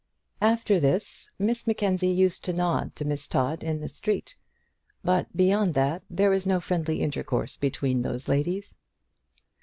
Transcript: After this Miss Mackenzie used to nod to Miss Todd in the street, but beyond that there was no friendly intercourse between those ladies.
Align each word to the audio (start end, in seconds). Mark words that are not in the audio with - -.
After 0.41 0.79
this 0.79 1.29
Miss 1.37 1.67
Mackenzie 1.67 2.07
used 2.09 2.43
to 2.45 2.53
nod 2.53 2.95
to 2.95 3.05
Miss 3.05 3.27
Todd 3.27 3.63
in 3.63 3.81
the 3.81 3.87
street, 3.87 4.35
but 5.03 5.27
beyond 5.37 5.75
that 5.75 6.01
there 6.09 6.31
was 6.31 6.47
no 6.47 6.59
friendly 6.59 7.01
intercourse 7.01 7.55
between 7.55 8.01
those 8.01 8.27
ladies. 8.27 8.73